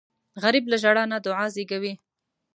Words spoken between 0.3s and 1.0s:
غریب له